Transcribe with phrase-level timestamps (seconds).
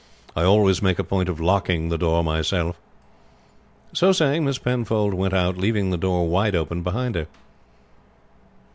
[0.35, 2.75] I always make a point of locking the door myself."
[3.93, 7.27] So saying Miss Penfold went out, leaving the door wide open behind her.